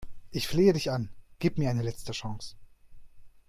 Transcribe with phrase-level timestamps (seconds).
[0.31, 2.55] Ich flehe dich an, gib mir eine letzte Chance!